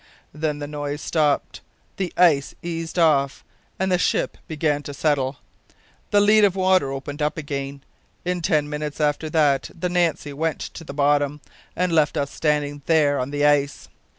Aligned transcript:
Then 0.33 0.57
the 0.57 0.65
noise 0.65 0.99
stopped, 0.99 1.61
the 1.97 2.11
ice 2.17 2.55
eased 2.63 2.97
off, 2.97 3.43
and 3.77 3.91
the 3.91 3.99
ship 3.99 4.35
began 4.47 4.81
to 4.81 4.95
settle. 4.95 5.37
The 6.09 6.19
lead 6.19 6.43
of 6.43 6.55
water 6.55 6.91
opened 6.91 7.21
up 7.21 7.37
again; 7.37 7.83
in 8.25 8.41
ten 8.41 8.67
minutes 8.67 8.99
after 8.99 9.29
that 9.29 9.69
the 9.79 9.89
Nancy 9.89 10.33
went 10.33 10.57
to 10.61 10.83
the 10.83 10.91
bottom 10.95 11.39
and 11.75 11.93
left 11.93 12.17
us 12.17 12.31
standing 12.31 12.81
there 12.87 13.19
on 13.19 13.29
the 13.29 13.45
ice. 13.45 13.89